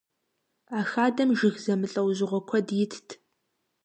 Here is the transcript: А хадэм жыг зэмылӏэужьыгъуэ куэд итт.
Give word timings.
А 0.77 0.79
хадэм 0.91 1.29
жыг 1.39 1.55
зэмылӏэужьыгъуэ 1.63 2.41
куэд 2.47 2.67
итт. 2.83 3.09